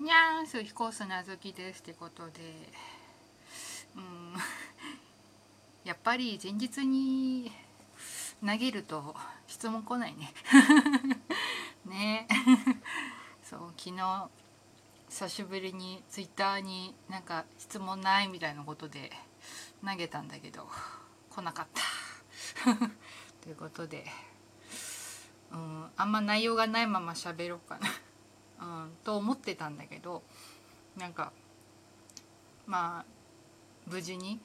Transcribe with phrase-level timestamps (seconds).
[0.00, 2.40] にゃーんすひこすなずきですってことで。
[3.94, 4.34] うん。
[5.84, 7.52] やっぱり前日に
[8.40, 9.14] 投げると
[9.46, 10.32] 質問来ないね。
[11.84, 12.26] ね。
[13.44, 14.30] そう昨日
[15.10, 19.12] 久しぶりにツイッターになんか質問ないみたいなことで
[19.84, 20.66] 投げたんだけど
[21.28, 21.82] 来なかった。
[23.42, 24.10] ということで。
[25.52, 25.90] うん。
[25.94, 27.88] あんま内容がないまま喋ろうかな、
[28.60, 30.22] うん、と思ってたんだけど
[30.98, 31.32] なんか
[32.66, 34.38] まあ無事に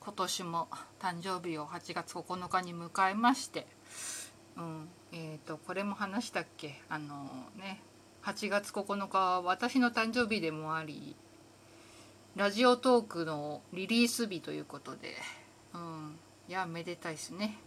[0.00, 0.68] 今年も
[1.00, 3.66] 誕生日を8月9日に迎えまして、
[4.56, 6.80] うんえーと、これも話したっけ？
[6.88, 7.80] あのね
[8.24, 11.16] 8月9日は私の誕生日でもあり
[12.36, 15.16] ラジオトークのリリース日ということで、
[15.74, 17.58] うん、いやめでたいですね。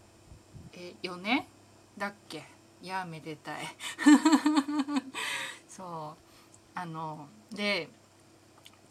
[0.74, 1.46] え4年？
[1.98, 2.44] だっけ？
[2.82, 3.58] いやめでたい。
[5.82, 6.22] そう。
[6.76, 7.90] あので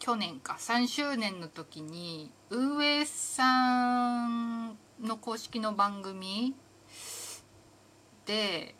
[0.01, 6.55] 去年か3周年の時に運営さんの公式の番組
[8.27, 8.75] で、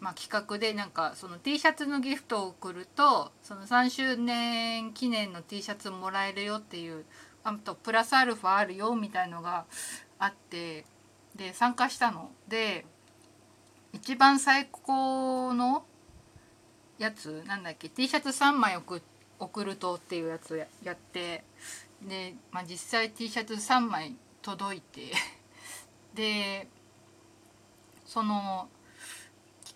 [0.00, 7.04] まあ、企画でなんかその T シャツのギフトを送るとその3周年記念の T シャツもらえるよっていう
[7.44, 9.66] あとプラスアルファあるよみたいのが
[10.18, 10.84] あって
[11.36, 12.30] で参加したの。
[12.48, 12.86] で
[13.92, 15.84] 一番最高の
[16.98, 19.00] やつなんだっけ T シャツ3枚送
[19.38, 21.44] 送るとっていうやつややって
[22.02, 25.12] で、まあ、実際 T シャツ3枚届いて
[26.14, 26.68] で
[28.06, 28.68] その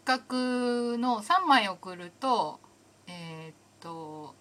[0.04, 2.60] 企画の3枚送ると
[3.06, 4.34] えー、っと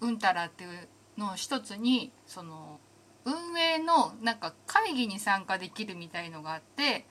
[0.00, 2.78] うんたらっていうのを一つにその
[3.24, 7.06] 運営のなんか会議に参加できるみたいのがあって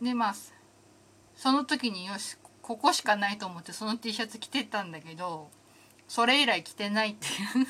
[0.00, 0.34] でまあ
[1.36, 5.50] その時によしここしかないと思ってその T シャツ着てたんだけど
[6.08, 7.28] それ以来着てないってい
[7.62, 7.66] う。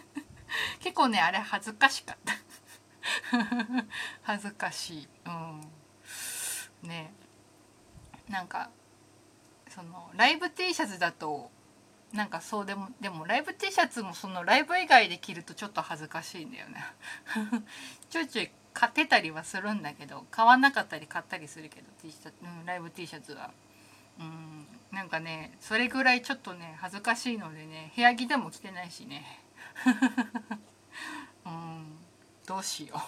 [0.80, 2.34] 結構ねあれ恥ずかしかった。
[4.22, 5.08] 恥ずかしい。
[5.26, 6.88] うん。
[6.88, 7.12] ね。
[8.30, 8.70] なんか
[9.68, 11.50] そのライブ T シャツだと
[12.14, 16.82] なんかそうでもでもライブ T シャツもそのライブ以外で着るとちょっと恥ずかしいんだよね。
[18.08, 23.50] ちょいちょい買ってたりはするんだけど買わなかったり買ったりするけど T シャツ、うん、ライブ T シャツは。
[24.18, 24.66] うん。
[24.92, 29.24] なんかねそれぐらいちょっとね恥ずかしいのでね部屋着でも着てないしね。
[31.46, 31.98] うん。
[32.46, 33.00] どうしよう。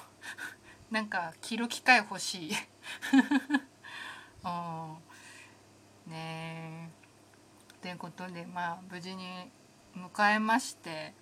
[0.94, 2.52] なんか着る機会欲しい。
[4.44, 4.48] う
[6.08, 6.12] ん。
[6.12, 6.90] ね
[7.80, 9.50] ということでまあ無事に
[9.96, 11.14] 迎えまして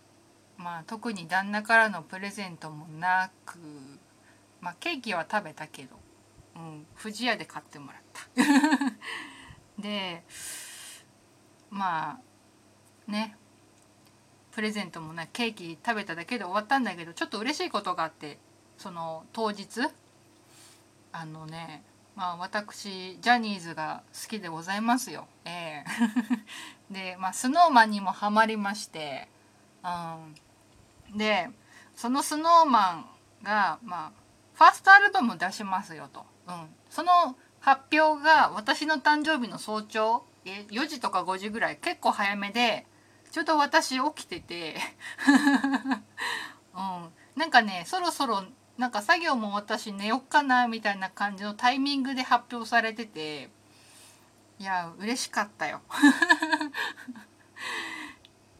[0.56, 3.58] まあ特に旦那からのプレゼントもなく
[4.60, 5.98] まあケーキは食べたけど、
[6.56, 8.22] うん、不二家で買ってもらった。
[9.80, 10.22] で
[11.70, 12.18] ま
[13.08, 13.36] あね
[14.52, 18.38] プレゼントもなケーキ食べただけで終わったんだけどちょっと嬉しいことがあって
[18.76, 19.80] その当日
[21.12, 21.82] あのね
[22.16, 25.26] まあ私ジャニーズが好きでございますよ。
[25.44, 29.28] えー、 でまあ snowman にもハマりまして、
[29.82, 31.50] うん、で
[31.94, 33.04] その snowman
[33.42, 34.12] がまあ
[34.54, 42.86] ファーストアルバム出しますよと、うん、その発表が私の誕生日の早朝え4時とか5時ぐらい結構早めで
[43.30, 44.76] ちょうど私起きてて
[46.74, 48.44] うん、なんかねそろそろ
[48.78, 53.50] なんか作業も私寝よっかなみたいな感じのタイミングで発表されてて
[54.58, 55.80] いや嬉しかったよ。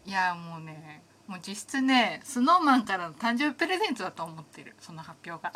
[0.07, 5.53] いやもうねもう実質ね snowman からの誕生日プレゼントだと思ってるその発表が。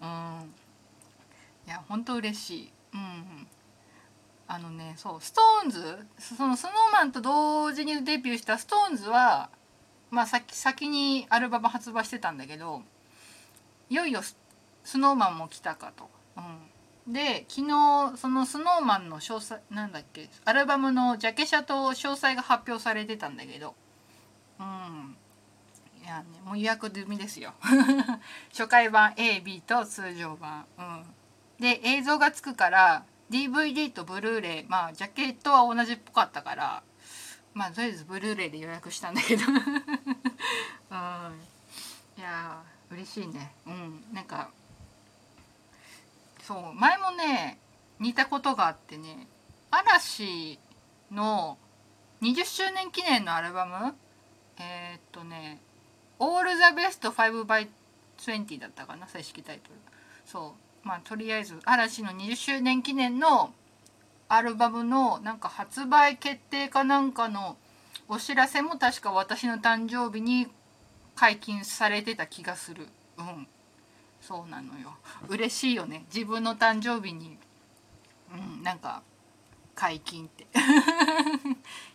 [0.00, 0.54] うん。
[1.66, 2.72] いやほんと嬉しい。
[2.94, 3.46] うん
[4.48, 6.04] あのねそう SixTONES
[6.36, 9.50] その snowman と同時にデビューした SixTONES は
[10.10, 12.82] まあ先先にアルバム発売してたんだけど
[13.90, 14.20] いよいよ
[14.84, 16.08] スノーマンも来たかと。
[16.36, 23.74] うん、で昨日そのスノーマンの詳細なんだっけアルバムのジャケ写と詳細が発表されてたんだけど。
[24.60, 25.16] うん。
[26.02, 27.52] いやねもう予約済みですよ。
[28.50, 30.64] 初回版 AB と通常版。
[30.78, 31.04] うん。
[31.60, 36.82] で映像がつくから DVD とブルーレイまあジャケットは同じっぽかったから
[37.54, 39.44] まあとりあえずブルーレイで予約したんだけど。
[39.48, 41.40] うん。
[42.18, 43.52] いや嬉しいね。
[43.66, 44.04] うん。
[44.12, 44.50] なんか
[46.42, 47.58] そう前もね
[47.98, 49.26] 似たことがあってね
[49.70, 50.60] 嵐
[51.10, 51.58] の
[52.22, 53.94] 20周年記念のアルバム
[54.58, 55.58] えー、っとね
[56.20, 59.74] 「All the Best 5by20」だったかな正式タイトル。
[60.24, 60.65] そう。
[60.86, 63.52] まあとりあえず嵐の20周年記念の
[64.28, 67.56] アルバムのなんか発売決定かなんかの
[68.08, 70.46] お知らせも確か私の誕生日に
[71.16, 72.86] 解禁されてた気がする。
[73.18, 73.48] うん。
[74.20, 74.96] そうなのよ。
[75.28, 76.04] 嬉しいよね。
[76.14, 77.36] 自分の誕生日に。
[78.32, 79.02] うんなんか
[79.74, 80.44] 解禁って。
[80.46, 80.48] っ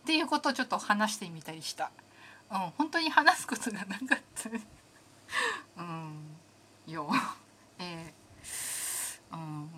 [0.05, 1.91] ていうことをちょっと話してみたりした。
[2.51, 4.49] うん本当に話すことがなかった。
[5.77, 6.37] うん。
[6.87, 7.09] よ
[7.79, 9.69] えー、うん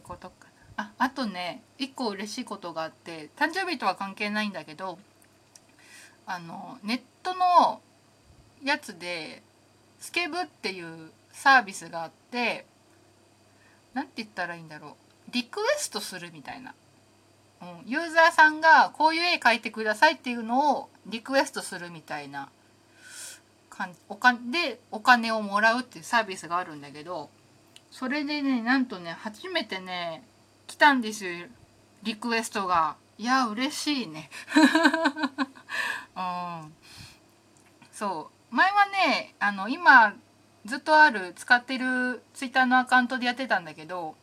[0.00, 0.34] ってことか
[0.76, 0.84] な。
[0.84, 4.98] ああとね一個嬉しいことがあって誕生日とは関係ないんだけど
[6.26, 7.80] あのネットの
[8.64, 9.42] やつで
[10.00, 12.64] スケブっていうサービスがあって
[13.92, 14.92] 何て言ったらいいんだろう。
[15.32, 16.74] リクエストするみたいな、
[17.62, 22.48] うん、ユーザーさんがこういう絵描いてくださいっていうのをリクエストするみたいな
[24.08, 27.30] お金でお金をもらうっていうサービスがあるんだけど
[27.90, 30.22] それでねなんとね初めてね
[30.66, 31.46] 来たんですよ
[32.02, 32.96] リクエストが。
[33.18, 34.30] いや嬉しいね。
[36.16, 36.72] うん。
[37.92, 38.54] そう。
[38.54, 40.14] 前はねあの今
[40.64, 44.14] ずっとある使ってるツイッターのアカウントでやってたんだけど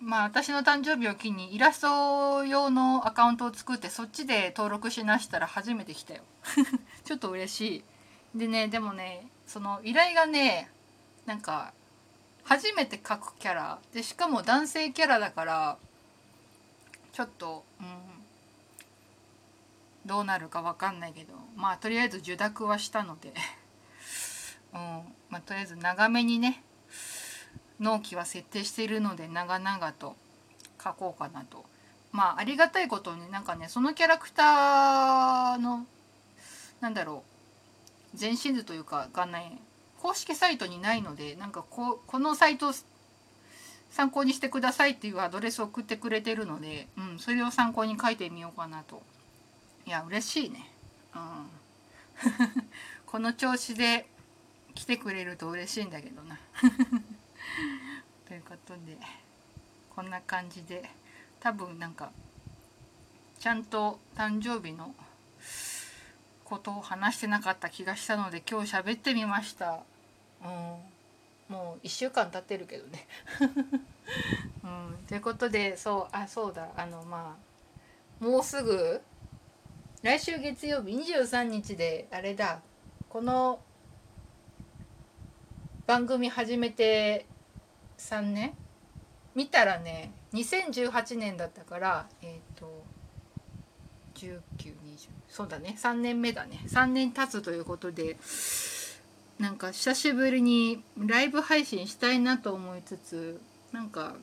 [0.00, 6.22] まあ私の誕生日を機にイラスト用のアカウントを作ってそっちで登録しなしたら初めて来たよ。
[7.04, 7.76] ちょっと嬉し
[8.34, 8.38] い。
[8.38, 10.70] でねでもねその依頼がね
[11.24, 11.72] なんか
[12.46, 15.78] 初めて描くキャラでしかも男性キャラだから
[17.12, 17.86] ちょっとうん
[20.06, 23.34] どうなるか分かんないけどまあとりあえず受諾はしたので
[24.72, 24.78] うん
[25.28, 26.62] まあ、とりあえず長めにね
[27.80, 30.16] 納期は設定しているので長々と
[30.82, 31.64] 書こうかなと。
[32.12, 35.86] まあありがたいことになんかねそのキャラクターの
[36.80, 37.24] なんだろ
[38.14, 39.58] う全身図というかがね
[40.02, 42.72] 公式サイトにないのでなんかここのサイト
[43.90, 49.02] 参考にしてくださいっていうアドレスを送ってくれてるので、うん、それを参考に書いてみようかなと。
[49.86, 50.70] いや嬉しいね。
[51.14, 51.46] うん。
[53.06, 54.06] この調子で
[54.74, 56.38] 来てくれると嬉しいんだけどな。
[58.28, 58.98] ということで
[59.94, 60.90] こんな感じで
[61.40, 62.10] 多分なんか
[63.38, 64.94] ちゃんと誕生日の
[66.48, 69.80] ことを話してなかった気がしたので今日喋ってみました。
[70.42, 71.54] うん。
[71.54, 73.06] もう1週間経ってるけどね。
[74.62, 74.98] うん。
[75.08, 76.68] ということでそうあそうだ。
[76.76, 77.36] あのま
[78.20, 79.02] あもうすぐ
[80.02, 82.60] 来週月曜日23日であれだ。
[83.08, 83.60] この
[85.86, 87.26] 番組始めて
[87.98, 88.56] 3年？
[89.34, 92.84] 見たらね2018年だったからえっ、ー、と
[94.16, 95.76] 1920そうだね。
[95.78, 96.60] 3年目だね。
[96.66, 98.16] 3年経つということで
[99.38, 103.40] なんか久しぶりにライブ配信したいなと思いつつ
[103.72, 104.14] なんか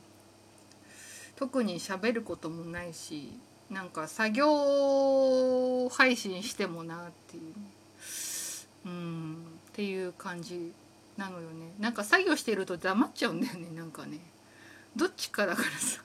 [1.36, 3.32] 特に喋ることもないし
[3.70, 7.42] なんか作業配信してもなっていう
[8.86, 9.36] うん
[9.68, 10.72] っていう感じ
[11.16, 11.72] なのよね。
[11.78, 14.18] なんか作業してると黙っちゃうんだよねなんかね。
[14.96, 16.02] どっちかだからさ。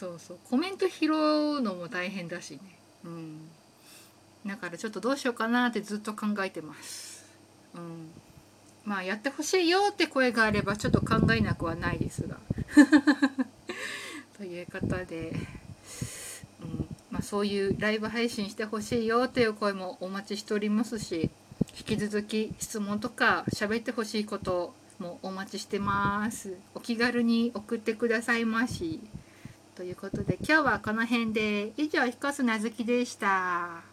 [0.00, 0.38] そうそう。
[0.48, 2.60] コメント拾うのも大変だしね。
[3.04, 3.50] うん。
[4.46, 7.26] だからちょっとどうしようかなってずっと考えてます。
[7.74, 8.08] うん。
[8.86, 12.38] まあやってほしいよって声があればちょっと考えなくはないですが。
[14.38, 15.32] ということで、
[16.62, 16.88] うん。
[17.10, 21.28] まあ、そういうライブ配信してほしいよっていう声もお待ちしておりますし
[21.76, 26.54] 引き続き質問とか喋ってほしいこともお待ちしてます。
[26.74, 29.00] お気軽に送ってくださいまし。
[29.74, 33.89] ということで今日はこの辺で以上彦砂月でした。